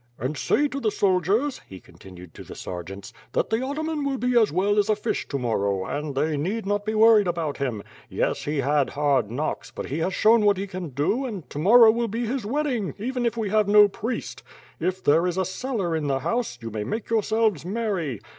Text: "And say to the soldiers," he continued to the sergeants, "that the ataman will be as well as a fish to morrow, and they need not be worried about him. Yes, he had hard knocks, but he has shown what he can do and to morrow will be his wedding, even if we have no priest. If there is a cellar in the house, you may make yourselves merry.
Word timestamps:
"And 0.17 0.35
say 0.35 0.67
to 0.69 0.79
the 0.79 0.89
soldiers," 0.89 1.61
he 1.69 1.79
continued 1.79 2.33
to 2.33 2.43
the 2.43 2.55
sergeants, 2.55 3.13
"that 3.33 3.51
the 3.51 3.63
ataman 3.63 4.03
will 4.03 4.17
be 4.17 4.35
as 4.35 4.51
well 4.51 4.79
as 4.79 4.89
a 4.89 4.95
fish 4.95 5.27
to 5.27 5.37
morrow, 5.37 5.85
and 5.85 6.15
they 6.15 6.37
need 6.37 6.65
not 6.65 6.85
be 6.87 6.95
worried 6.95 7.27
about 7.27 7.57
him. 7.57 7.83
Yes, 8.09 8.45
he 8.45 8.61
had 8.61 8.89
hard 8.89 9.29
knocks, 9.29 9.69
but 9.69 9.89
he 9.91 9.99
has 9.99 10.15
shown 10.15 10.43
what 10.43 10.57
he 10.57 10.65
can 10.65 10.89
do 10.89 11.23
and 11.25 11.47
to 11.51 11.59
morrow 11.59 11.91
will 11.91 12.07
be 12.07 12.25
his 12.25 12.47
wedding, 12.47 12.95
even 12.97 13.27
if 13.27 13.37
we 13.37 13.49
have 13.49 13.67
no 13.67 13.87
priest. 13.87 14.41
If 14.79 15.03
there 15.03 15.27
is 15.27 15.37
a 15.37 15.45
cellar 15.45 15.95
in 15.95 16.07
the 16.07 16.21
house, 16.21 16.57
you 16.63 16.71
may 16.71 16.83
make 16.83 17.11
yourselves 17.11 17.63
merry. 17.63 18.21